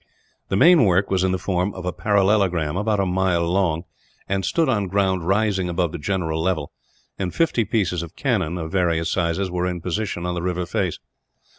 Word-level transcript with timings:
The 0.49 0.55
main 0.57 0.85
work 0.85 1.11
was 1.11 1.23
in 1.23 1.31
the 1.31 1.37
form 1.37 1.75
of 1.75 1.85
a 1.85 1.93
parallelogram, 1.93 2.75
about 2.75 2.99
a 2.99 3.05
mile 3.05 3.43
long, 3.47 3.83
and 4.27 4.43
stood 4.43 4.67
on 4.67 4.87
ground 4.87 5.27
rising 5.27 5.69
above 5.69 5.91
the 5.91 5.99
general 5.99 6.41
level; 6.41 6.71
and 7.19 7.31
fifty 7.31 7.65
pieces 7.65 8.01
of 8.01 8.15
cannon, 8.15 8.57
of 8.57 8.71
various 8.71 9.11
sizes, 9.11 9.51
were 9.51 9.67
in 9.67 9.79
position 9.79 10.25
on 10.25 10.33
the 10.33 10.41
river 10.41 10.65
face. 10.65 10.97